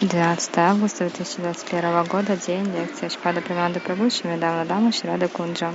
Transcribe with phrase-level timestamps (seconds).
[0.00, 5.74] 12 августа 2021 года, день, лекция Шпада Приманды Прабhu, Шамидама Дама, Шрада Кунджа.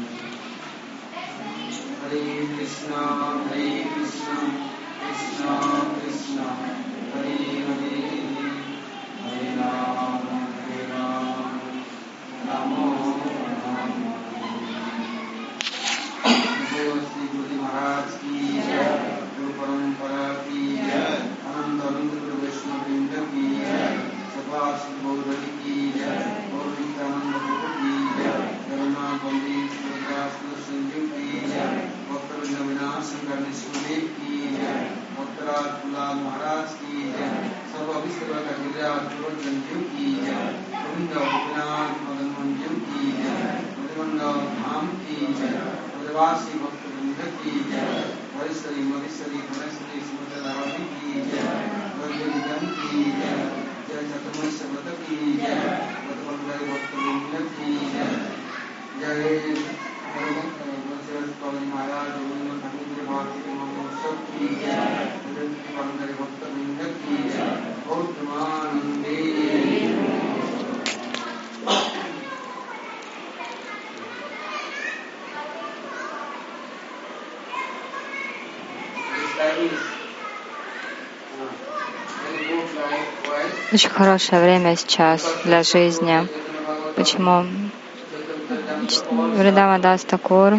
[2.01, 3.01] Hare Krishna,
[3.47, 4.37] Hare Krishna,
[4.99, 5.53] Krishna
[6.01, 6.47] Krishna,
[7.13, 8.01] Hare Hare,
[9.21, 10.87] Hare Rama, Hare
[35.61, 40.31] Prahlad गुलाल महाराज की जय। सर्व विश्व का गिरिराज गोवर्धन देव की जय।
[40.73, 45.49] गोविंद गोपीनाथ मदनमोहन देव की जय। मधुमंडल धाम की जय।
[45.97, 51.45] मधुवासी भक्त वृंद की जय। हरेश्वरी मधेश्वरी धनेश्वरी सुभद्रावती की जय।
[51.99, 53.37] गर्जन की जय।
[53.87, 55.61] जय चतुर्मश व्रत की जय।
[56.07, 58.29] मधुमंगल भक्त वृंद की जय।
[58.99, 59.90] जय।
[83.73, 86.27] Очень хорошее время сейчас для жизни.
[86.95, 87.71] Почему?
[88.91, 90.53] Вридава Дас Такур,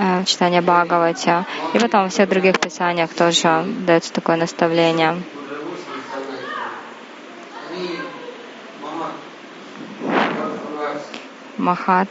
[0.00, 1.44] э, читание Бхагавати,
[1.74, 5.22] и потом во всех других писаниях тоже дается такое наставление.
[11.58, 12.08] Махат,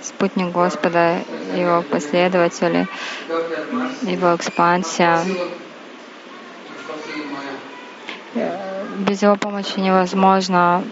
[0.00, 1.18] спутник Господа,
[1.54, 2.86] его последователи,
[4.02, 5.18] его экспансия,
[8.98, 10.84] без его помощи невозможно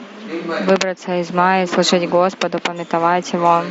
[0.67, 3.65] выбраться из Майи, служить Господу, пометовать Его.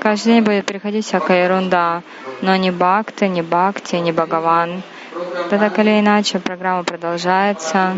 [0.00, 2.02] Каждый день будет приходить всякая ерунда,
[2.42, 4.82] но ни бхакты, ни бхакти, ни Бхагаван.
[5.50, 7.94] Да так или иначе программа продолжается.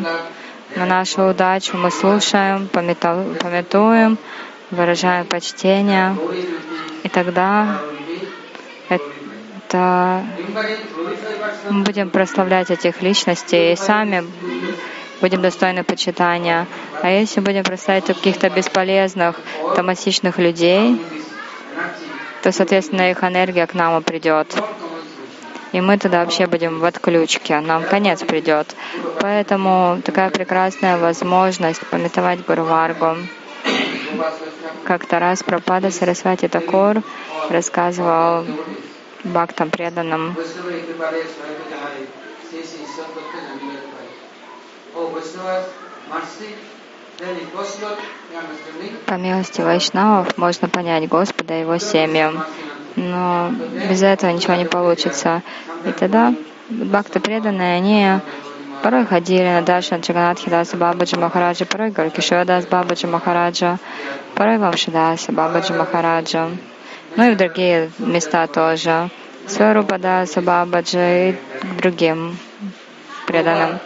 [0.75, 4.19] На нашу удачу мы слушаем, пометуем,
[4.71, 6.17] выражаем почтение.
[7.03, 7.79] И тогда
[9.73, 10.25] это
[11.71, 14.25] мы будем прославлять этих личностей и сами
[15.21, 16.67] будем достойны почитания.
[17.01, 19.41] А если будем прославлять каких-то бесполезных,
[19.77, 21.01] томасичных людей,
[22.43, 24.55] то, соответственно, их энергия к нам придет.
[25.71, 28.77] И мы тогда вообще будем в отключке, нам конец придет.
[29.21, 33.17] Поэтому такая прекрасная возможность пометовать Гурваргу.
[34.85, 37.03] Как-то раз Пропада Сарасвати Такур
[37.49, 38.45] рассказывал
[39.25, 40.37] бхактам преданным.
[49.07, 52.43] По милости Вайшнавов можно понять Господа и Его семью,
[52.97, 53.51] но
[53.89, 55.43] без этого ничего не получится.
[55.85, 56.35] И тогда
[56.69, 58.21] бхакты преданные, они
[58.83, 63.79] порой ходили на Даршан Чаганатхи Даса Бабаджи Махараджа, порой Гаркишоя Дас Бабаджи Махараджа,
[64.35, 66.51] порой Вамшидаса Бабаджи Махараджа
[67.17, 69.11] ну и в другие места тоже.
[69.47, 72.39] Сварупада, Сабабаджа и к другим
[73.27, 73.81] преданным.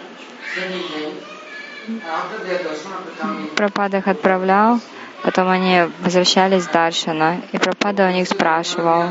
[3.57, 4.81] Пропад их отправлял,
[5.27, 9.07] Потом они возвращались с Даршана, и Пропада у них спрашивал.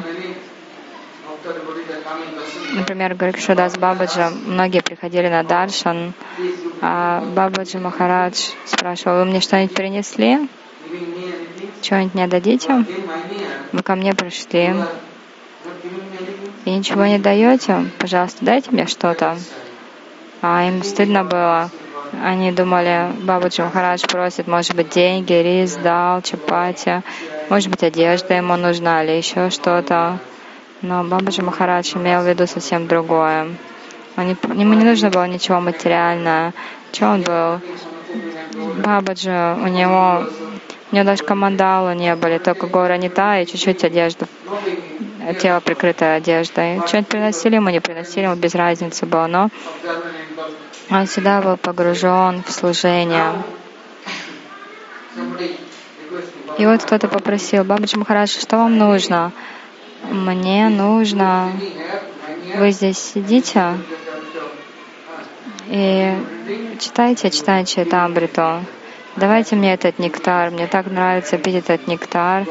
[2.74, 6.14] Например, Гарикшудас Бабаджа, многие приходили на Даршан,
[6.82, 10.48] а Бабаджи Махарадж спрашивал, вы мне что-нибудь принесли?
[11.82, 12.86] Что-нибудь не дадите?
[13.72, 14.74] Вы ко мне пришли
[16.66, 17.86] и ничего не даете?
[18.00, 19.38] Пожалуйста, дайте мне что-то.
[20.42, 21.70] А им стыдно было.
[22.24, 27.02] Они думали, Бабаджи Махарадж просит, может быть, деньги, рис, дал, чапати,
[27.50, 30.20] может быть, одежда ему нужна или еще что-то.
[30.82, 33.50] Но Бабаджи Махарадж имел в виду совсем другое.
[34.18, 36.54] Ему не нужно было ничего материального.
[36.94, 37.60] Что он был?
[38.84, 40.28] Бабаджи, у него,
[40.92, 44.28] у даже командалу не были, только гора не та и чуть-чуть одежда,
[45.42, 46.82] тело прикрытое одеждой.
[46.88, 49.50] Что-нибудь приносили ему, не приносили ему, без разницы было, но
[50.90, 53.34] он всегда был погружен в служение.
[56.58, 59.31] И вот кто-то попросил, Бабаджи Махарадж, что вам нужно?
[60.10, 61.52] Мне нужно...
[62.58, 63.74] Вы здесь сидите
[65.68, 66.14] и
[66.80, 68.62] читайте, читайте Тамбриту.
[69.16, 70.52] Давайте мне этот нектар.
[70.52, 72.46] Мне так нравится пить этот нектар,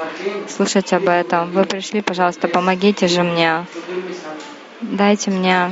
[0.49, 1.51] слушать об этом.
[1.51, 3.67] Вы пришли, пожалуйста, помогите же мне.
[4.81, 5.71] Дайте мне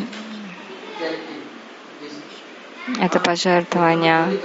[3.00, 4.38] это пожертвование.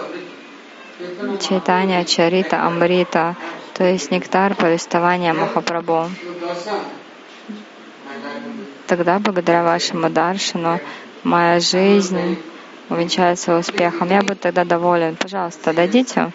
[1.39, 3.35] Читание Чарита Амрита,
[3.73, 6.09] то есть нектар повествования Махапрабху.
[8.87, 10.79] Тогда, благодаря вашему даршину,
[11.23, 12.37] моя жизнь
[12.89, 14.09] увенчается успехом.
[14.09, 15.15] Я буду тогда доволен.
[15.15, 16.31] Пожалуйста, дадите.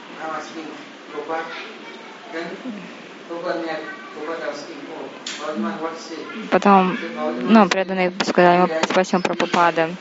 [6.50, 6.96] Потом,
[7.43, 9.96] ну, преданные сказали ему, спросим про Пупады.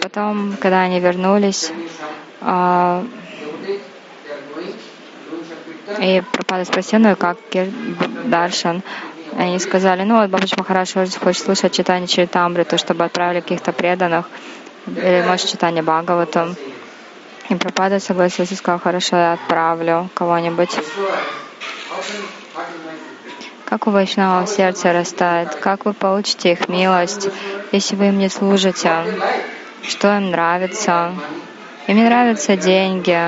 [0.00, 1.72] Потом, когда они вернулись,
[2.40, 3.04] а,
[6.00, 7.38] и Пропада спросил, ну как
[8.24, 8.82] Даршан?
[9.36, 14.28] Они сказали, ну вот Бабач Махараш хочет слушать читание Чаритамриту, чтобы отправили каких-то преданных,
[14.86, 16.56] или может читание Бхагаватам.
[17.48, 20.70] И Пропада согласился сказал, хорошо, я отправлю кого-нибудь.
[23.64, 27.28] Как у Вайшнава сердце растает, как вы получите их милость,
[27.72, 28.92] если вы им не служите,
[29.82, 31.12] что им нравится.
[31.86, 33.18] Им не нравятся деньги,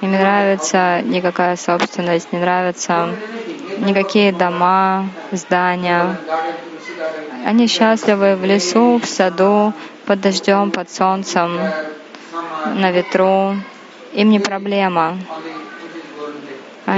[0.00, 3.10] им не нравится никакая собственность, не нравятся
[3.78, 6.16] никакие дома, здания.
[7.44, 9.72] Они счастливы в лесу, в саду,
[10.08, 11.60] под дождем, под солнцем,
[12.74, 13.54] на ветру.
[14.14, 15.18] Им не проблема.
[16.86, 16.94] А,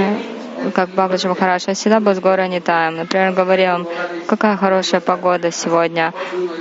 [0.73, 2.95] как Бабаджи Махарадж, я всегда был с горой Нитаем.
[2.95, 3.85] Например, говорил,
[4.27, 6.13] какая хорошая погода сегодня.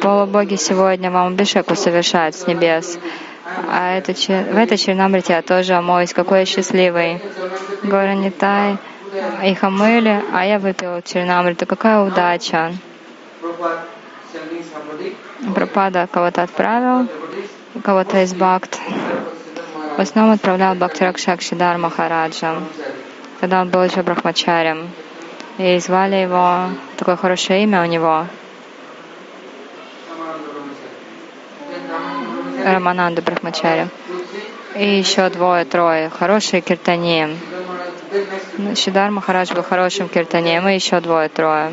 [0.03, 2.99] Полубоги сегодня вам бешеку совершают с небес.
[3.71, 6.13] А это, в этой Чернамрите я тоже омоюсь.
[6.13, 7.23] Какой я счастливый.
[7.85, 8.77] Гора Нитай
[9.45, 11.65] их омыли, а я выпил Чернамриту.
[11.67, 12.73] Какая удача.
[15.55, 17.09] Пропада кого-то отправил,
[17.83, 18.79] кого-то из Бхакт.
[19.97, 22.57] В основном отправлял Бхактиракшак Шидар Махараджа.
[23.41, 24.91] Тогда он был еще брахмачарем.
[25.59, 28.27] И звали его, такое хорошее имя у него,
[32.65, 33.89] Рамананда Брахмачари.
[34.77, 36.11] И еще двое-трое.
[36.11, 37.37] Хорошие киртани.
[38.75, 41.73] Шидар Махарадж был хорошим киртанием, и еще двое-трое.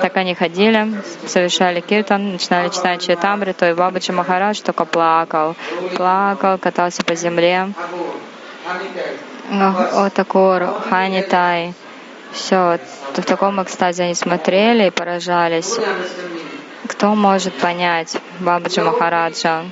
[0.00, 0.88] Так они ходили,
[1.26, 5.56] совершали киртан, начинали читать Чайтамриту, и Бабаджи Махарадж только плакал.
[5.96, 7.72] Плакал, катался по земле.
[9.50, 11.74] О, Такур, Ханитай.
[12.32, 12.78] Все,
[13.16, 15.78] в таком экстазе они смотрели и поражались.
[16.86, 19.64] Кто может понять Бабаджи Махараджа?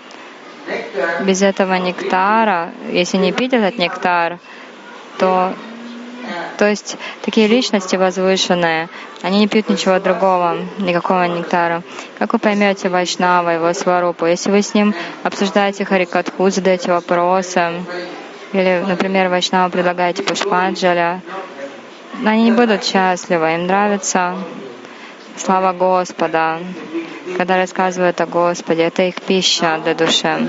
[1.23, 4.39] Без этого нектара, если не пить этот нектар,
[5.19, 5.55] то
[6.59, 8.89] то есть такие личности возвышенные,
[9.23, 11.83] они не пьют ничего другого, никакого нектара.
[12.19, 14.27] Как вы поймете Вайшнава, его сварупу?
[14.27, 17.73] Если вы с ним обсуждаете Харикатху, задаете вопросы,
[18.53, 21.23] или, например, Вайшнава предлагаете Пушпанджаля,
[22.25, 24.37] они не будут счастливы, им нравится
[25.39, 26.59] слава Господа.
[27.37, 30.49] Когда рассказывают о Господе, это их пища для души.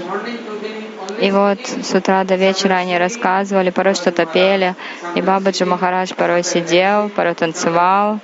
[1.22, 4.76] И вот с утра до вечера они рассказывали, порой что-то пели.
[5.16, 8.20] И Бабаджи Махарадж порой сидел, порой танцевал,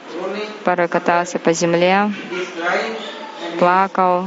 [0.63, 2.11] порой катался по земле,
[3.59, 4.25] плакал.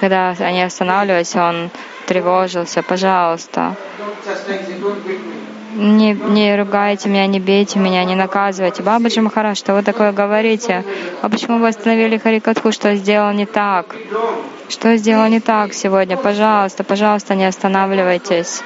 [0.00, 1.70] Когда они останавливались, он
[2.06, 2.82] тревожился.
[2.82, 3.76] Пожалуйста,
[5.78, 8.82] не, не ругайте меня, не бейте меня, не наказывайте.
[8.82, 10.84] Бабаджи Махараш, что вы такое говорите?
[11.22, 13.94] А почему вы остановили Харикатху, что сделал не так?
[14.68, 16.16] Что сделал не так сегодня?
[16.16, 18.62] Пожалуйста, пожалуйста, не останавливайтесь.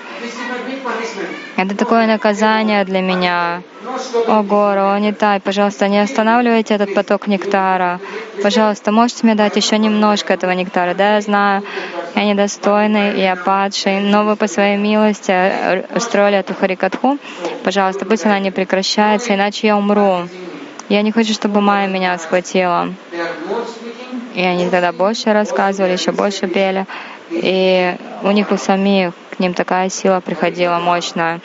[1.56, 3.62] Это такое наказание для меня.
[4.26, 8.00] О, Гору, не тай, пожалуйста, не останавливайте этот поток нектара.
[8.42, 10.94] Пожалуйста, можете мне дать еще немножко этого нектара?
[10.94, 11.62] Да, я знаю,
[12.14, 15.32] я недостойный, я падший, но вы по своей милости
[15.94, 17.18] устроили эту харикатху.
[17.64, 20.28] Пожалуйста, пусть она не прекращается, иначе я умру.
[20.88, 22.92] Я не хочу, чтобы Майя меня схватила.
[24.34, 26.86] И они тогда больше рассказывали, еще больше пели.
[27.30, 31.40] И у них у самих к ним такая сила приходила мощная.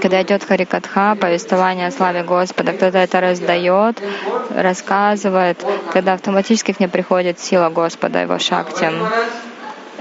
[0.00, 4.02] Когда идет Харикатха, повествование о славе Господа, кто-то это раздает,
[4.50, 8.90] рассказывает, тогда автоматически к ним приходит сила Господа, его шакти.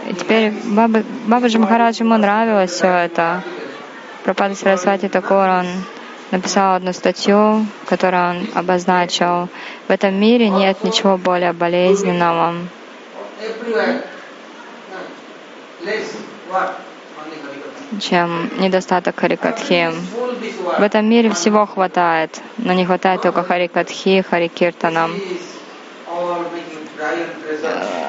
[0.10, 3.44] И теперь Баба, Бабаджи Махарадж, ему нравилось все это.
[4.24, 5.68] Пропада Сарасвати Такор, он
[6.32, 9.50] написал одну статью, которую он обозначил.
[9.88, 12.56] В этом мире нет ничего более болезненного,
[18.00, 19.92] чем недостаток харикатхи.
[20.78, 25.10] В этом мире всего хватает, но не хватает только харикатхи, харикиртана.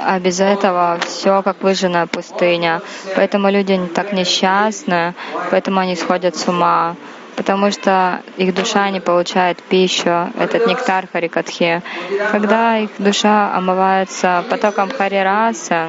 [0.04, 2.82] А без этого все как выжженная пустыня.
[3.14, 5.14] Поэтому люди так несчастны,
[5.50, 6.96] поэтому они сходят с ума
[7.36, 11.82] потому что их душа не получает пищу, этот нектар Харикатхи.
[12.30, 15.88] Когда их душа омывается потоком Харираса,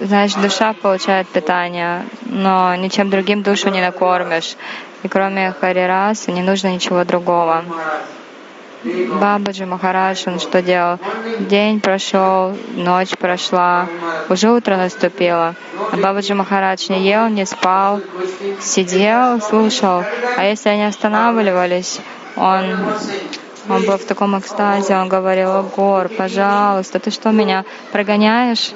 [0.00, 4.56] значит, душа получает питание, но ничем другим душу не накормишь.
[5.02, 7.64] И кроме Харираса не нужно ничего другого.
[8.82, 10.98] Бабаджи Махарадж, он что делал?
[11.40, 13.86] День прошел, ночь прошла,
[14.30, 15.54] уже утро наступило.
[15.92, 18.00] А Бабаджи Махарадж не ел, не спал,
[18.60, 20.02] сидел, слушал.
[20.36, 22.00] А если они останавливались,
[22.36, 22.74] он,
[23.68, 28.72] он был в таком экстазе, он говорил, о, Гор, пожалуйста, ты что, меня прогоняешь?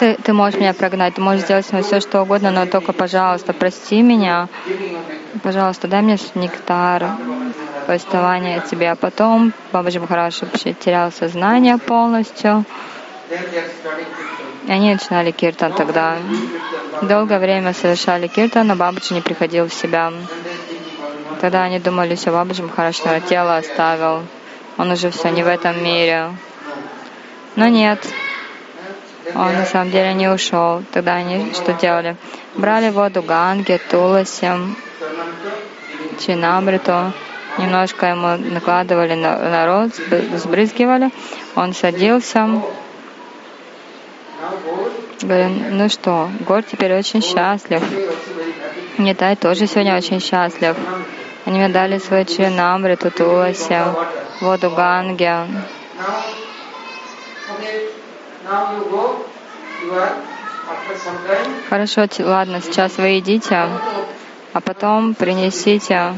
[0.00, 3.52] Ты, ты можешь меня прогнать, ты можешь сделать со все, что угодно, но только, пожалуйста,
[3.52, 4.48] прости меня.
[5.44, 7.12] Пожалуйста, дай мне нектар,
[7.86, 8.90] повествование тебе.
[8.90, 12.64] А потом Бабаджи Махараш вообще терял сознание полностью.
[14.66, 16.16] И они начинали киртан тогда.
[17.02, 20.12] Долгое время совершали киртан, но Бабаджи не приходил в себя.
[21.40, 22.96] Тогда они думали, все, Бабаджи Махараш
[23.28, 24.22] тело оставил.
[24.78, 26.30] Он уже все не в этом мире.
[27.54, 28.04] Но нет,
[29.34, 30.82] он на самом деле не ушел.
[30.92, 32.16] Тогда они что делали?
[32.54, 34.50] Брали воду Ганги, Туласи,
[36.20, 37.12] Чинамриту,
[37.58, 39.94] немножко ему накладывали на, на рот,
[40.36, 41.10] сбрызгивали.
[41.54, 42.62] Он садился.
[45.22, 47.82] Говорю, ну что, Гор теперь очень счастлив.
[48.98, 50.76] Нитай тоже сегодня очень счастлив.
[51.46, 53.78] Они мне дали свой чинамриту, Туласи,
[54.40, 55.32] воду Ганги.
[61.68, 63.68] Хорошо, ладно, сейчас вы идите,
[64.52, 66.14] а потом принесите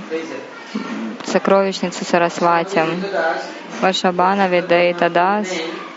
[1.24, 2.82] сокровищницу Сарасвати.
[3.80, 5.48] Вашабана Видаита Дас,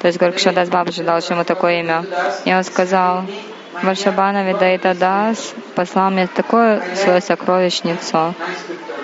[0.01, 2.05] то есть Горкшадас Бабаджи дал ему такое имя.
[2.45, 3.23] И он сказал,
[3.81, 8.35] Варшабана Видаита Дас послал мне такую свою сокровищницу.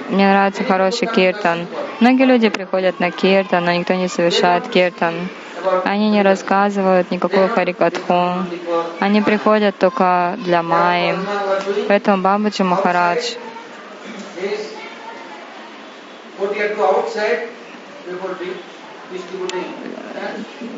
[0.10, 1.66] Мне нравится хороший киртан.
[2.00, 5.16] Многие люди приходят на киртан, но никто не совершает киртан.
[5.84, 8.46] Они не рассказывают никакую харикатху.
[9.00, 11.16] Они приходят только для Майи.
[11.88, 13.36] Поэтому Бабаджи Махарадж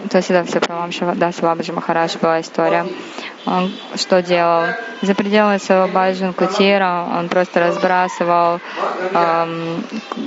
[0.09, 2.85] то есть это все про Вамшавадаса Бабаджи Махарадж была история.
[3.45, 4.65] Он что делал?
[5.01, 8.59] За пределами своего Баджан Кутира он просто разбрасывал
[9.13, 9.83] эм,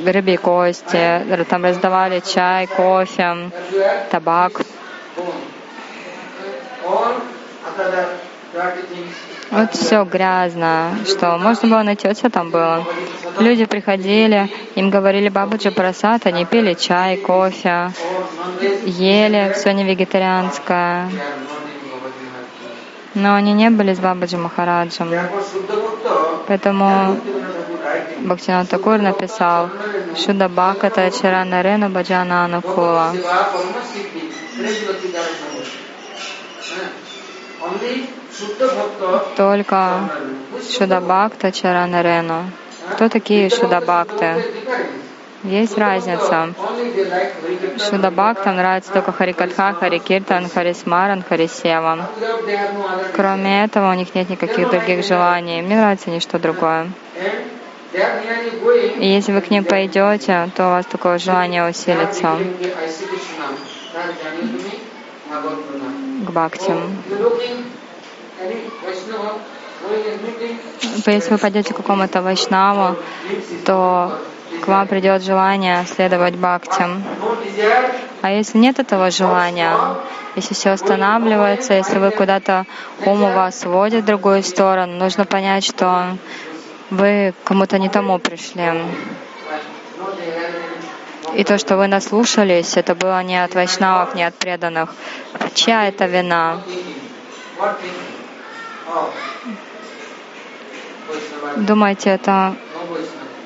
[0.06, 3.50] рыбьи кости, там раздавали чай, кофе,
[4.10, 4.52] табак.
[9.52, 12.86] Вот все грязно, что можно было найти, вот все там было.
[13.38, 17.92] Люди приходили, им говорили Бабаджи Прасад, они пили чай, кофе,
[18.86, 21.10] ели все не вегетарианское.
[23.14, 25.10] Но они не были с Бабаджи Махараджем.
[26.48, 27.18] Поэтому
[28.20, 29.68] Бхактинат Такур написал
[30.16, 33.12] Шуда Бхаката Чарана Рену Баджана Анукула.
[39.36, 40.10] Только
[40.70, 42.44] Шудабхакта Чаранарену.
[42.92, 44.44] Кто такие Шудабхакты?
[45.44, 46.54] Есть разница.
[47.78, 52.08] Шудабхактам нравится только Харикатха, Харикиртан, Харисмаран, Харисева.
[53.16, 55.62] Кроме этого, у них нет никаких других желаний.
[55.62, 56.88] Мне нравится ничто другое.
[58.98, 62.38] И если вы к ним пойдете, то у вас такое желание усилится
[66.21, 66.72] к бхакти.
[71.06, 72.96] Если вы пойдете к какому-то вайшнаву,
[73.64, 74.18] то
[74.62, 76.84] к вам придет желание следовать бхакти.
[78.22, 79.76] А если нет этого желания,
[80.36, 82.66] если все останавливается, если вы куда-то
[83.04, 86.16] ум у вас сводит в другую сторону, нужно понять, что
[86.90, 88.70] вы кому-то не тому пришли.
[91.34, 94.94] И то, что вы наслушались, это было не от вайшнавов, не от преданных.
[95.54, 96.60] Чья это вина?
[101.56, 102.54] Думаете, это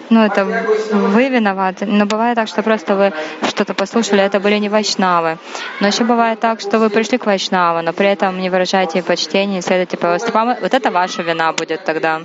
[0.09, 1.87] ну, это вы виноваты.
[1.87, 3.13] Но бывает так, что просто вы
[3.49, 5.39] что-то послушали, это были не вайшнавы.
[5.81, 9.57] Но еще бывает так, что вы пришли к вайшнаву, но при этом не выражаете почтения,
[9.57, 10.57] не следуете по стопам.
[10.61, 12.21] Вот это ваша вина будет тогда.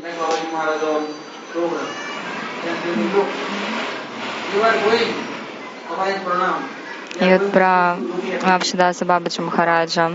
[7.19, 7.97] И вот про
[8.43, 10.11] Абшидаса Бабаджа Махараджа.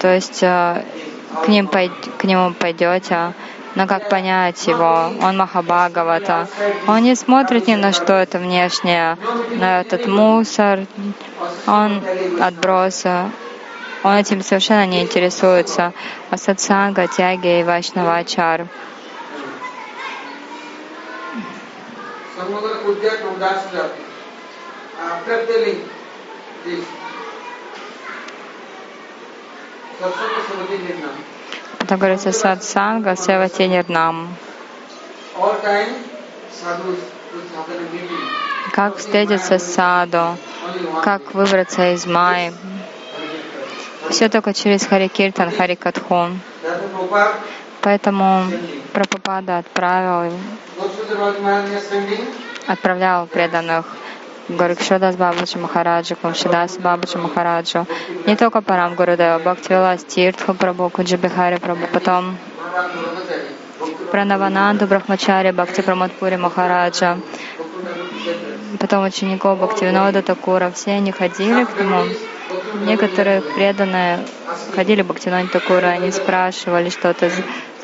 [0.00, 0.84] То есть э,
[1.44, 3.34] к, ним, к нему пойдете,
[3.74, 5.12] но как понять его?
[5.22, 6.48] Он Махабхагавата.
[6.88, 9.18] Он не смотрит ни на что это внешнее,
[9.50, 10.86] на этот мусор,
[11.66, 12.02] он
[12.40, 13.30] отбросы.
[14.02, 15.92] Он этим совершенно не интересуется.
[16.30, 18.66] А сатсанга, тяги и вайшнавачар.
[23.42, 24.09] After
[25.26, 25.80] telling
[26.64, 26.84] this,
[31.78, 34.34] это говорится сатсанга севати нирнам.
[38.72, 40.36] Как встретиться с саду,
[41.04, 42.52] как выбраться из Майи.
[44.08, 46.40] Все только через Харикиртан, Харикатхун.
[47.82, 48.44] Поэтому
[48.92, 50.32] Прабхупада отправил,
[52.66, 53.84] отправлял преданных
[54.58, 57.86] Горикшадас Бабаджи Махараджа, Кумшидас Бабаджи Махараджу,
[58.26, 62.36] не только Парам Гурудева, Бхактивилас Тиртху Прабhu, Куджибихари Прабhu, потом
[64.10, 67.18] Пранавананду Брахмачари, Бхакти Прамадпури Махараджа,
[68.80, 72.02] потом учеников Бхактивинода Такура, все они ходили к нему.
[72.84, 74.18] Некоторые преданные
[74.74, 77.30] ходили к Бхактивинода Такура, они спрашивали что-то,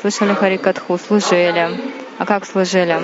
[0.01, 1.69] слышали Харикатху, служили.
[2.17, 2.99] А как служили?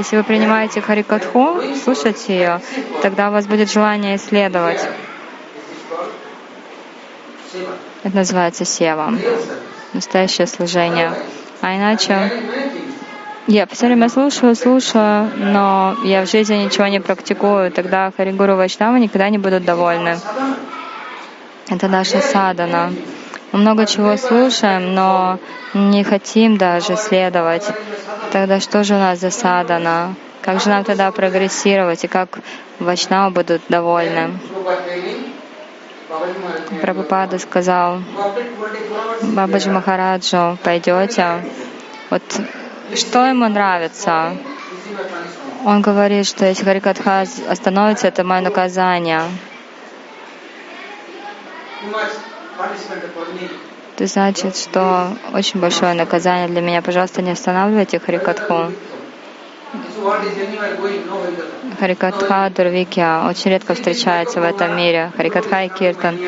[0.00, 2.60] Если вы принимаете Харикатху, слушайте ее,
[3.02, 4.80] тогда у вас будет желание исследовать.
[8.02, 9.12] Это называется сева,
[9.92, 11.12] настоящее служение.
[11.60, 12.32] А иначе
[13.46, 18.96] я все время слушаю, слушаю, но я в жизни ничего не практикую, тогда Харигуру Вайшнава
[18.96, 20.18] никогда не будут довольны.
[21.68, 22.90] Это наша садана.
[23.52, 25.38] Много чего слушаем, но
[25.74, 27.66] не хотим даже следовать.
[28.32, 29.30] Тогда что же у нас за?
[30.42, 32.38] Как же нам тогда прогрессировать и как
[32.78, 34.38] Вачнавы будут довольны?
[36.80, 38.02] Прабхупада сказал,
[39.22, 41.44] Бабаджи Махараджу, пойдете?
[42.08, 42.22] Вот
[42.94, 44.36] что ему нравится?
[45.64, 49.22] Он говорит, что если Харикатха остановится, это мое наказание.
[53.96, 56.80] Это значит, что очень большое наказание для меня.
[56.80, 58.72] Пожалуйста, не останавливайте Харикатху.
[61.78, 65.12] Харикатха Дурвикья очень редко встречается в этом мире.
[65.16, 66.18] Харикатха и Киртан.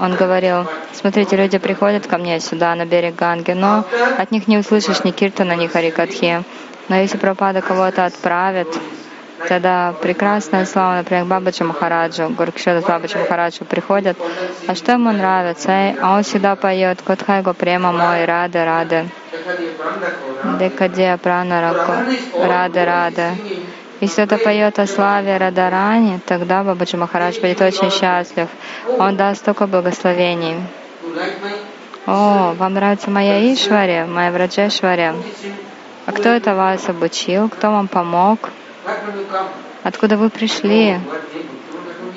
[0.00, 3.84] Он говорил, смотрите, люди приходят ко мне сюда, на берег Ганги, но
[4.16, 6.44] от них не услышишь ни Киртана, ни Харикатхи.
[6.88, 8.68] Но если Пропада кого-то отправит,
[9.48, 14.16] Тогда прекрасная слава, например, Бабаджи Махараджу, Гуркшеда Бабаджи Махараджу приходят,
[14.66, 15.94] а что ему нравится?
[16.00, 19.08] А он всегда поет Котхайго Према мой, Рады, Рады.
[20.58, 21.92] Декадия Пранараку,
[22.38, 23.30] Рады, Рады.
[24.00, 28.48] Если кто-то поет о славе Радарани, тогда Бабаджи Махарадж будет очень счастлив.
[28.98, 30.56] Он даст столько благословений.
[32.06, 35.12] О, вам нравится моя Ишвари, моя Враджешвари?
[36.06, 37.48] А кто это вас обучил?
[37.48, 38.50] Кто вам помог?
[39.82, 40.98] Откуда вы пришли?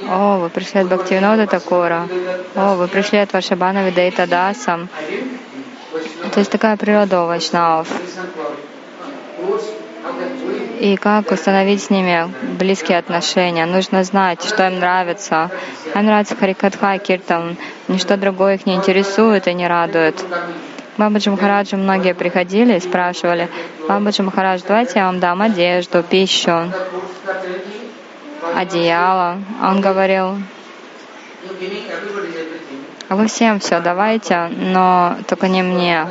[0.09, 2.07] О, вы пришли от Бхактивинода Такора.
[2.55, 4.87] О, вы пришли от Вашабана Видаита Даса.
[6.33, 7.87] То есть такая природа у вайшнавов.
[10.79, 13.65] И как установить с ними близкие отношения?
[13.65, 15.49] Нужно знать, что им нравится.
[15.95, 17.55] Им нравится Харикатха, Киртан.
[17.87, 20.23] Ничто другое их не интересует и не радует.
[20.97, 23.49] Бабаджи Махараджу многие приходили и спрашивали,
[23.87, 26.71] Бабаджи Махарадж, давайте я вам дам одежду, пищу,
[28.55, 29.39] одеяло.
[29.63, 30.37] Он говорил,
[33.09, 36.07] а вы всем все давайте, но только не мне.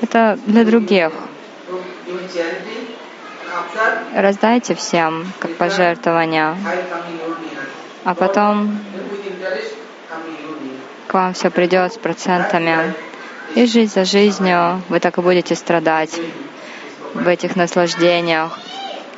[0.00, 1.12] Это для других.
[4.14, 6.56] раздайте всем, как пожертвование,
[8.04, 8.78] а потом
[11.06, 12.94] к вам все придет с процентами.
[13.54, 16.10] И жизнь за жизнью вы так и будете страдать
[17.14, 18.58] в этих наслаждениях,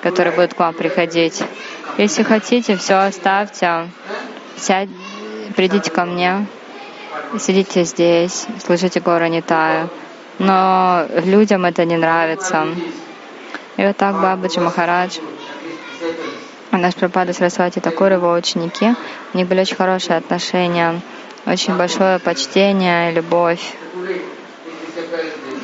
[0.02, 1.42] которые будут к вам приходить.
[1.96, 3.88] Если хотите, все оставьте,
[4.58, 4.90] сядь,
[5.56, 6.46] придите ко мне,
[7.40, 9.88] сидите здесь, слушайте Гора Нитая.
[10.38, 12.66] Но людям это не нравится.
[13.78, 15.18] И вот так Бабаджи Махарадж,
[16.72, 18.94] наш Прабхада Сарасвати Такур, его ученики,
[19.32, 21.00] у них были очень хорошие отношения,
[21.46, 23.76] очень большое почтение и любовь.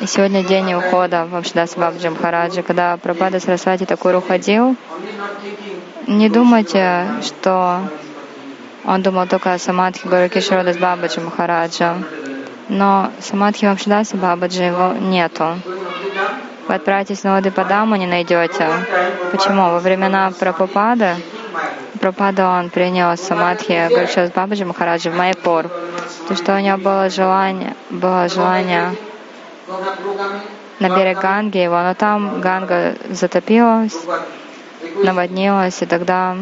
[0.01, 2.61] И сегодня день ухода Вамшдас Бабджи Махараджа.
[2.61, 4.75] Когда Прабхада Сарасвати Такур уходил,
[6.07, 7.79] не думайте, что
[8.83, 11.97] он думал только о Самадхи Гуракишорадас Бабаджи Махараджа.
[12.67, 15.57] Но Самадхи Вамшдаса Бабаджи его нету.
[16.67, 18.67] Вы отправитесь на Падаму, не найдете.
[19.31, 19.69] Почему?
[19.69, 21.15] Во времена Прабхупады,
[22.03, 25.69] Прабхупада он принес Самадхи Гуракишорадас Бабаджи Махараджа в Майпур.
[26.27, 28.93] То, что у него было желание, было желание
[30.79, 33.95] на берег Ганги его, но там Ганга затопилась,
[35.01, 36.35] наводнилась, и тогда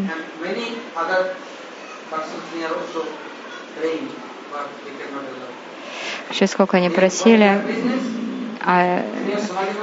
[6.31, 7.61] еще сколько они просили,
[8.65, 9.03] а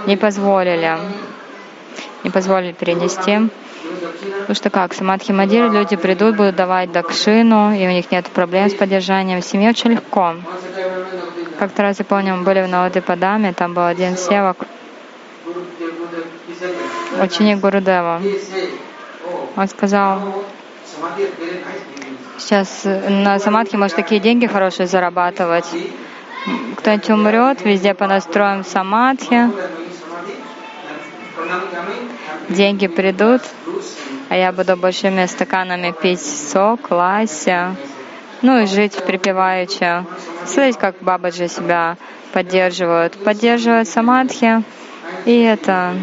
[0.07, 0.99] не позволили,
[2.25, 3.51] не позволили перенести.
[4.41, 8.69] Потому что как, Самадхи Мадир, люди придут, будут давать дакшину, и у них нет проблем
[8.69, 10.35] с поддержанием семьи, очень легко.
[11.59, 14.59] Как-то раз, я помню, мы были в Навады Падаме, там был один севак,
[17.21, 18.21] ученик Гурудева.
[19.57, 20.45] Он сказал,
[22.39, 25.67] сейчас на самадхи может такие деньги хорошие зарабатывать.
[26.77, 29.51] Кто-нибудь умрет, везде понастроим самадхи,
[32.49, 33.43] деньги придут,
[34.29, 37.77] а я буду большими стаканами пить сок, лася,
[38.43, 40.05] ну и жить припеваючи.
[40.47, 41.97] Смотрите, как бабаджи себя
[42.33, 43.13] поддерживают.
[43.25, 44.63] Поддерживают самадхи,
[45.25, 45.95] и это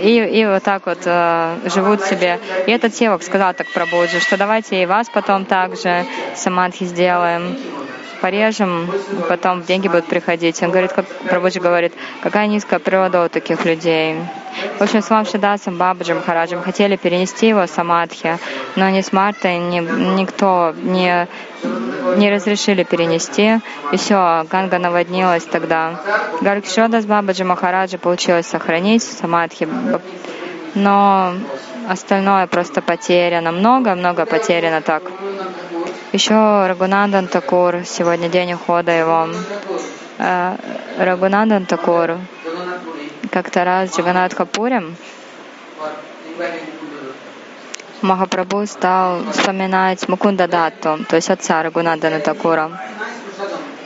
[0.00, 2.40] и, и вот так вот э, живут себе.
[2.66, 7.56] И этот севок сказал так про Боджи, что давайте и вас потом также самадхи сделаем
[8.26, 8.90] порежем,
[9.28, 10.60] потом деньги будут приходить.
[10.60, 14.16] Он говорит, как Прабhuджи говорит, какая низкая природа у таких людей.
[14.78, 15.78] В общем, с вами Шидасом,
[16.26, 18.38] Хараджем хотели перенести его самадхи,
[18.74, 19.78] но ни с Мартой, ни,
[20.20, 21.28] никто не,
[22.16, 23.60] не разрешили перенести.
[23.92, 26.00] И все, Ганга наводнилась тогда.
[26.40, 29.68] Гаркшода с Бабаджем Махараджа получилось сохранить самадхи,
[30.74, 31.32] но
[31.88, 33.52] остальное просто потеряно.
[33.52, 35.04] Много-много потеряно так.
[36.16, 39.28] Еще Рагунандан Такур, сегодня день ухода его.
[40.16, 40.56] Э,
[40.96, 42.16] Рагунандан Такур
[43.30, 44.96] как-то раз Джаганат Капурем
[48.00, 52.70] Махапрабху стал вспоминать Мукунда Датту, то есть отца Рагунандана Такура.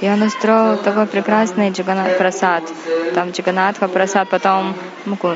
[0.01, 2.63] И он устроил такой прекрасный Джаганат Прасад.
[3.13, 5.35] Там Джаганатха Прасад, потом Муку...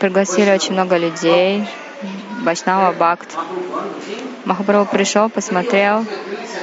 [0.00, 1.64] пригласили очень много людей,
[2.44, 3.36] Вайшнава Бхакт.
[4.44, 6.04] Махапрабху пришел, посмотрел,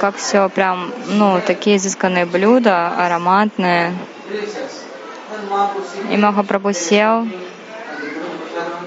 [0.00, 3.92] как все прям, ну, такие изысканные блюда, ароматные.
[6.10, 7.26] И Махапрабху сел,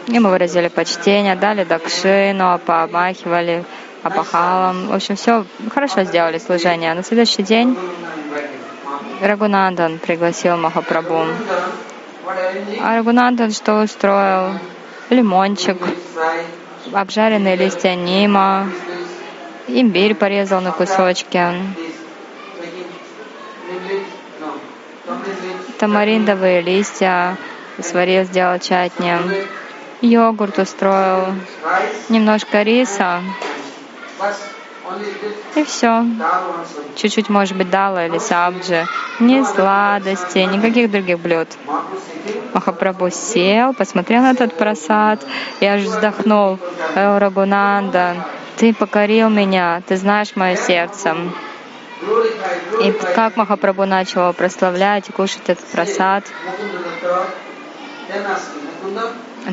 [0.07, 3.65] и мы выразили почтение, дали дакшину, пообмахивали
[4.01, 4.87] апахалом.
[4.87, 6.93] В общем, все хорошо сделали служение.
[6.93, 7.77] На следующий день
[9.21, 11.25] Рагунандан пригласил Махапрабху.
[12.81, 14.59] А Рагунандан что устроил?
[15.09, 15.77] Лимончик,
[16.95, 18.69] обжаренные листья нима,
[19.67, 21.41] имбирь порезал на кусочки,
[25.79, 27.37] тамариндовые листья
[27.81, 29.17] сварил, сделал чатни,
[30.01, 31.33] йогурт устроил,
[32.09, 33.21] немножко риса,
[35.55, 36.05] и все.
[36.95, 38.85] Чуть-чуть, может быть, дала или сабджи.
[39.19, 41.47] Ни сладости, никаких других блюд.
[42.53, 45.25] Махапрабху сел, посмотрел на этот просад
[45.59, 46.59] и аж вздохнул.
[46.95, 48.23] Эл Рагунандан,
[48.57, 51.15] ты покорил меня, ты знаешь мое сердце.
[52.83, 56.25] И как Махапрабху начал прославлять и кушать этот просад,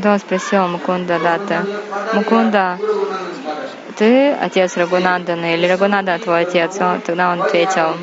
[0.02, 1.66] то он спросил Мукунда Дата,
[2.14, 2.78] Мукунда,
[3.92, 6.80] ты отец Рагунандана или Рагунанда твой отец?
[6.80, 7.96] Он, тогда он ответил,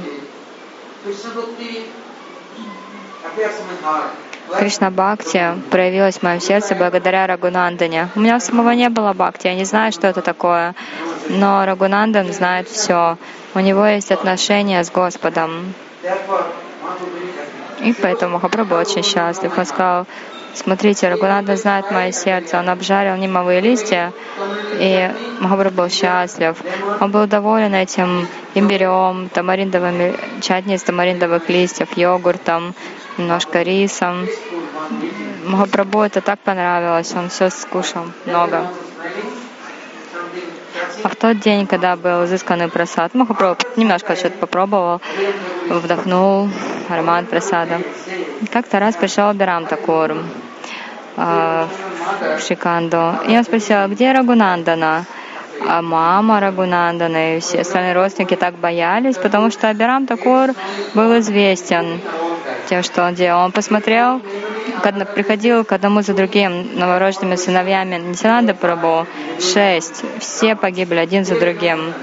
[4.58, 8.10] Кришна Бхакти проявилась в моем сердце благодаря Рагунандане.
[8.16, 10.76] У меня самого не было Бхакти, я не знаю, что это такое.
[11.30, 13.18] Но Рагунандан знает все.
[13.54, 15.74] У него есть отношения с Господом.
[17.82, 19.58] И поэтому Махапрабху очень счастлив.
[19.58, 20.06] Он сказал,
[20.54, 22.58] смотрите, Рагунада знает мое сердце.
[22.60, 24.14] Он обжарил нимовые листья,
[24.80, 26.58] и Махапрабху был счастлив.
[27.00, 32.74] Он был доволен этим имбирем, тамариндовыми, чатни из тамариндовых листьев, йогуртом,
[33.18, 34.28] немножко рисом.
[35.46, 38.68] Махапрабху это так понравилось, он все скушал много.
[41.04, 45.02] А в тот день, когда был изысканный просад, Махапрабху немножко что-то попробовал,
[45.70, 46.50] вдохнул
[46.90, 47.82] аромат просада.
[48.52, 50.18] Как-то раз пришел Берам Такур
[51.18, 51.68] э,
[52.38, 55.06] в Шиканду, и он спросил, где Рагунандана?
[55.68, 60.52] А мама Рагунандана и все остальные родственники так боялись, потому что Абирам Такур
[60.94, 62.02] был известен
[62.70, 63.46] тем, что он делал.
[63.46, 64.22] Он посмотрел,
[64.84, 69.08] когда приходил к одному за другим новорожденными сыновьями Нитянанда Прабу,
[69.40, 71.94] шесть, все погибли один за другим.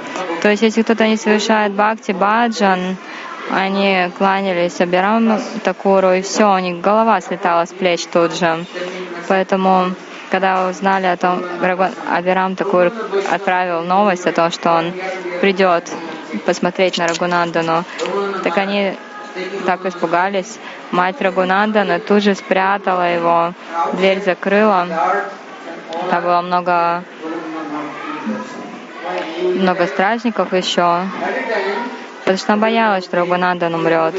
[0.43, 2.97] То есть, если кто-то не совершает бхакти, баджан,
[3.51, 8.65] они кланялись Абираму Такуру, и все, у них голова слетала с плеч тут же.
[9.29, 9.93] Поэтому,
[10.31, 11.43] когда узнали о том,
[12.11, 12.93] Абирам Такур
[13.31, 14.93] отправил новость о том, что он
[15.41, 15.93] придет
[16.45, 17.85] посмотреть на Рагунандану,
[18.43, 18.95] так они
[19.65, 20.59] так испугались.
[20.91, 23.53] Мать Рагунандана тут же спрятала его,
[23.93, 24.87] дверь закрыла.
[26.11, 27.03] Там было много,
[29.41, 31.03] много стражников еще,
[32.21, 34.15] потому что она боялась, что Рагунандан умрет.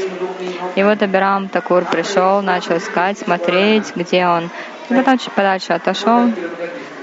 [0.74, 4.50] И вот Абирам Такур пришел, начал искать, смотреть, где он.
[4.88, 6.30] И потом чуть подальше отошел,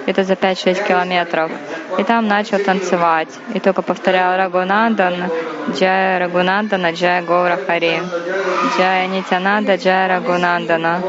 [0.06, 1.52] это за 5-6 километров.
[1.98, 3.30] И там начал танцевать.
[3.54, 5.15] И только повторял Рагунандан,
[5.72, 8.02] Джая Рагунандана, Джая Гора Хари.
[8.78, 11.02] Джая Нитянанда, Джая Рагунандана.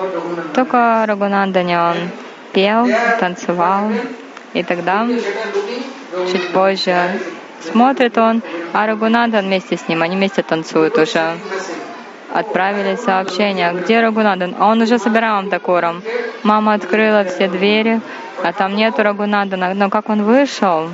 [0.55, 1.97] Только Рагунандане он
[2.53, 2.89] пел,
[3.21, 3.91] танцевал.
[4.55, 5.07] И тогда,
[6.33, 6.97] чуть позже,
[7.61, 11.37] смотрит он, а Рагунандан вместе с ним, они вместе танцуют уже.
[12.33, 14.55] Отправили сообщение, где Рагунандан?
[14.59, 16.03] А он уже с Абирамом Такуром.
[16.43, 18.01] Мама открыла все двери,
[18.43, 19.75] а там нету Рагунандана.
[19.75, 20.91] Но как он вышел?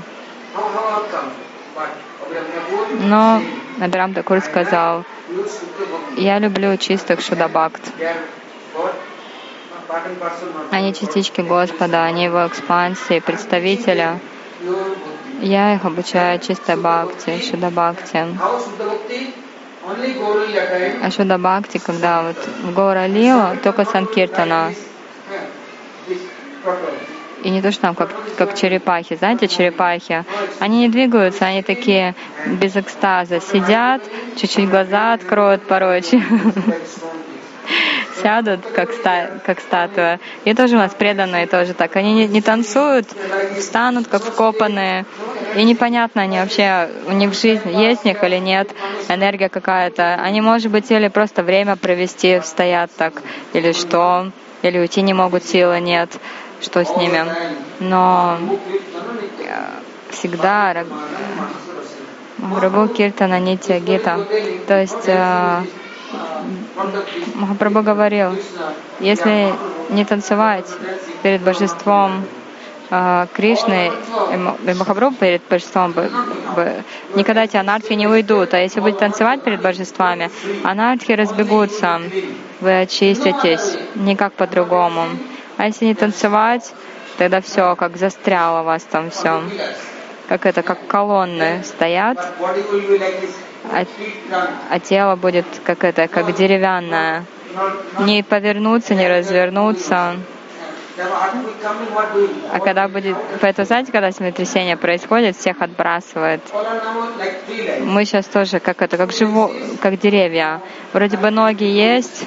[3.00, 3.42] Но
[3.80, 5.04] Абирам Такур сказал,
[6.16, 7.80] я люблю чистых шудабакт.
[10.70, 14.18] Они частички Господа, они его экспансии, представителя.
[15.40, 18.26] Я их обучаю чистой бхакти, шудабхакти.
[21.02, 24.72] А шудабхакти, когда вот в Гора Лила, только Санкиртана.
[27.42, 29.16] И не то, что там как, как черепахи.
[29.16, 30.24] Знаете, черепахи,
[30.60, 32.14] они не двигаются, они такие
[32.46, 33.40] без экстаза.
[33.40, 34.02] Сидят,
[34.36, 36.02] чуть-чуть глаза откроют порой.
[38.22, 40.20] Сядут, как, ста, как статуя.
[40.44, 41.96] И тоже у нас преданные тоже так.
[41.96, 43.08] Они не, не танцуют,
[43.58, 45.04] встанут, как вкопанные.
[45.56, 48.70] И непонятно, они вообще, у них жизнь есть у них или нет,
[49.08, 50.14] энергия какая-то.
[50.14, 53.20] Они, может быть, или просто время провести, стоят так,
[53.52, 54.30] или что,
[54.62, 56.10] или уйти не могут, силы нет
[56.62, 57.24] что с ними.
[57.80, 58.38] Но
[59.40, 59.54] э,
[60.10, 60.84] всегда
[62.60, 64.26] Рабу Киртана Нитя Гита.
[64.66, 65.62] То есть э,
[67.34, 68.30] Махапрабху говорил,
[69.00, 69.52] если
[69.90, 70.66] не танцевать
[71.22, 72.24] перед божеством
[72.90, 73.92] э, Кришны
[74.32, 75.94] и Махапрабху перед божеством,
[77.14, 78.54] никогда эти анархи не уйдут.
[78.54, 80.30] А если будете танцевать перед божествами,
[80.64, 82.00] анархи разбегутся,
[82.60, 85.06] вы очиститесь, никак по-другому.
[85.62, 86.74] А если не танцевать,
[87.18, 89.40] тогда все, как застряло у вас там все.
[90.28, 92.18] Как это, как колонны стоят,
[93.70, 93.84] а,
[94.70, 97.24] а тело будет как это, как деревянное.
[98.00, 100.16] Не повернуться, не развернуться.
[102.50, 106.40] А когда будет, поэтому знаете, когда землетрясение происходит, всех отбрасывает.
[107.82, 110.60] Мы сейчас тоже как это, как живо, как деревья.
[110.92, 112.26] Вроде бы ноги есть,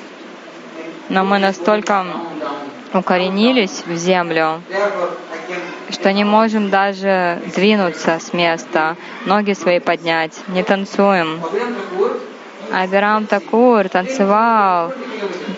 [1.09, 2.05] но мы настолько
[2.95, 4.61] укоренились в землю,
[5.89, 11.41] что не можем даже двинуться с места, ноги свои поднять, не танцуем.
[12.71, 14.91] Абирам Такур танцевал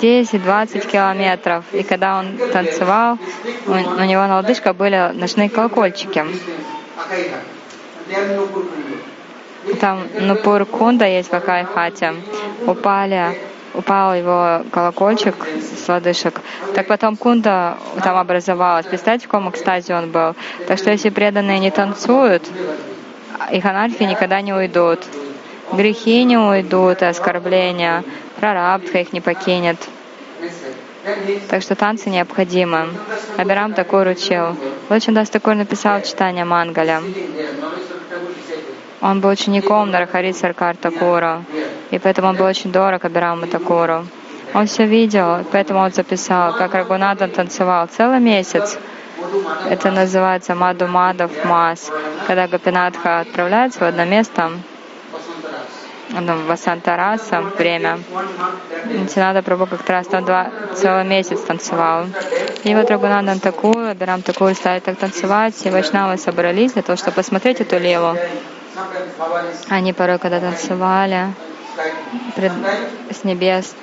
[0.02, 3.18] 10-20 километров, и когда он танцевал,
[3.66, 6.26] у, него на лодыжках были ночные колокольчики.
[9.80, 12.16] Там Нупур Кунда есть в Акайхате.
[12.66, 13.38] Упали
[13.78, 16.42] упал его колокольчик с лодыжек,
[16.74, 18.86] так потом кунда там образовалась.
[18.88, 20.36] Представьте, в каком экстазе он был.
[20.68, 22.44] Так что если преданные не танцуют,
[23.52, 25.00] их анархии никогда не уйдут.
[25.72, 28.04] Грехи не уйдут, и оскорбления,
[28.40, 29.78] прарабдха их не покинет.
[31.50, 32.90] Так что танцы необходимы.
[33.38, 34.58] Абирам такой учил.
[34.90, 37.02] Лочандас такой написал читание Мангаля.
[39.02, 41.44] Он был учеником Нарахари Саркар Такура,
[41.92, 44.06] и поэтому он был очень дорог Абираму Такуру.
[44.54, 48.78] Он все видел, поэтому он записал, как Рагунатан танцевал целый месяц.
[49.70, 51.92] Это называется Маду Мадов Мас.
[52.28, 54.52] Когда Гапинатха отправляется в одно место,
[56.10, 58.00] ну, Васантараса время.
[58.86, 62.06] Нитинада Прабhu как раз там два, целый месяц танцевал.
[62.64, 67.16] И вот Рагунандан Такур, Абирам Такур стали так танцевать, и вайшнавы собрались для того, чтобы
[67.16, 68.16] посмотреть эту леву.
[69.70, 71.28] Они порой, когда танцевали,
[72.36, 72.52] пред,
[73.12, 73.76] с небес,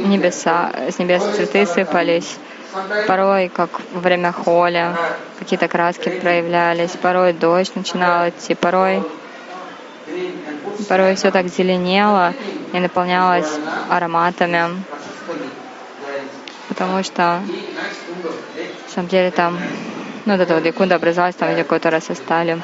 [0.00, 2.36] небеса, с небес цветы сыпались,
[3.06, 4.94] порой, как во время холи,
[5.38, 9.02] какие-то краски проявлялись, порой дождь начинал идти, порой
[10.88, 12.34] порой все так зеленело
[12.72, 13.48] и наполнялось
[13.88, 14.82] ароматами,
[16.68, 17.40] потому что
[18.86, 19.58] на самом деле там,
[20.24, 22.60] ну, вот это вот образовалась, там где какой-то раз стали.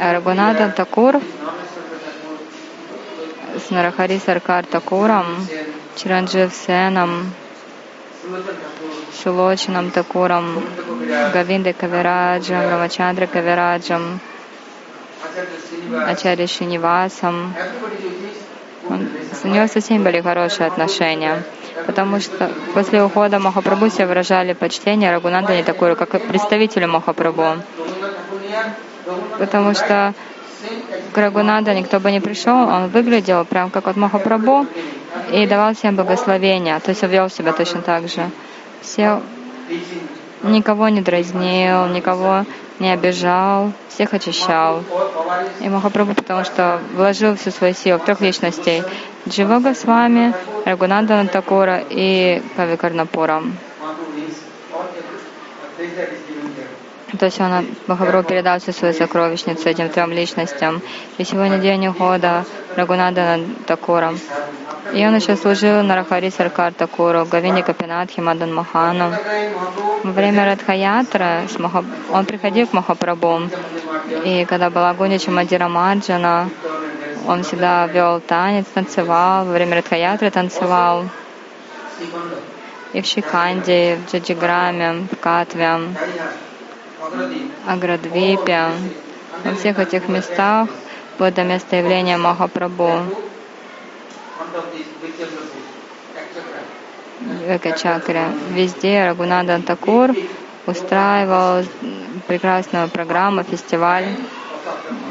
[0.00, 1.20] А Рагунада Такур
[3.56, 5.26] с Нарахари Саркар Такуром,
[5.96, 7.32] Чиранджив Сеном,
[9.22, 10.62] Шилочином Такуром,
[11.32, 14.20] Гавинде Кавираджем, Рамачандра Кавираджем,
[16.06, 17.54] Ачарья Шинивасом.
[18.88, 19.08] Он,
[19.44, 21.44] у него со всеми были хорошие отношения,
[21.86, 27.62] потому что после ухода Махапрабху все выражали почтение Рагунанда не такое, как представителю Махапрабху.
[29.38, 30.14] Потому что
[31.12, 34.66] к Рагунанда никто бы не пришел, он выглядел прям как от Махапрабху
[35.32, 38.30] и давал всем благословения, то есть вел себя точно так же.
[38.80, 39.20] Все
[40.42, 42.44] никого не дразнил, никого
[42.78, 44.82] не обижал, всех очищал.
[45.60, 48.82] И Махапрабху, потому что вложил всю свою силу в трех личностей.
[49.28, 53.42] Джива с вами, Рагунандана Такура и Кавикарнапура.
[57.22, 60.82] То есть он Махапрабху передал всю свою сокровищницу этим трем личностям.
[61.18, 64.12] И сегодня день ухода Рагунандана Такура.
[64.92, 69.12] И он еще служил Нарахари Саркар Такуру, Гавини Капинатхи Мадан Махану.
[70.02, 71.46] Во время Радхаятры
[72.10, 73.42] он приходил к Махапрабху,
[74.24, 76.50] и когда была Гунича Мадира Маджана,
[77.28, 81.04] он всегда вел танец, танцевал, во время Радхаятры танцевал.
[82.92, 85.78] И в Шиканде, в Джаджиграме, в Катве,
[87.66, 88.70] Аградвипе,
[89.44, 90.68] во всех этих местах
[91.18, 93.00] было до места явления Махапрабху.
[97.46, 98.28] Века-чакре.
[98.50, 100.10] Везде Рагунандан Такур
[100.66, 101.64] устраивал
[102.28, 104.06] прекрасную программу, фестиваль.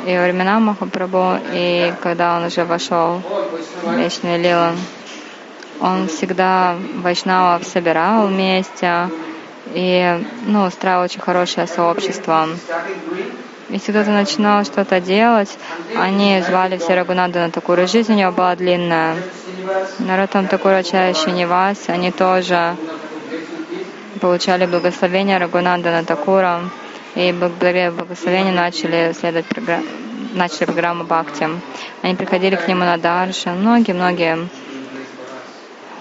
[0.06, 3.21] И времена Махапрабху, и когда он уже вошел
[3.84, 4.77] в Вечный Лилу,
[5.82, 9.10] он всегда вайшнавов собирал вместе
[9.74, 12.48] и ну, устраивал очень хорошее сообщество.
[13.70, 15.58] Если кто-то начинал что-то делать,
[15.96, 19.16] они звали все Рагунанду на такую жизнь у него была длинная.
[20.00, 22.76] Наротам Такура Чая Нивас, они тоже
[24.20, 26.62] получали благословение Рагунанда Такура
[27.16, 29.86] и благодаря благословению начали следовать программу
[30.34, 31.48] начали программу Бхакти.
[32.02, 34.48] Они приходили к нему на Даршан, многие-многие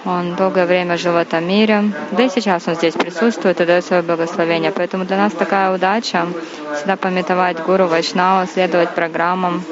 [0.05, 3.85] он долгое время жил в этом мире, да и сейчас он здесь присутствует и дает
[3.85, 4.71] свое благословение.
[4.71, 6.27] Поэтому для нас такая удача
[6.75, 9.63] всегда пометовать Гуру Вайшнава, следовать программам,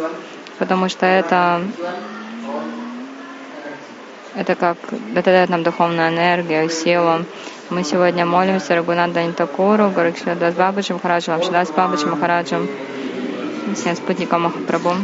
[0.59, 1.61] потому что это
[4.35, 4.77] это как
[5.15, 7.25] это дает нам духовную энергию, силу.
[7.69, 12.67] Мы сегодня молимся Рагунанда Нитакуру, Горакшидас Бабаджи Махараджу, Амшидас Бабаджи Махараджу,
[13.75, 14.95] всем спутникам Махапрабху.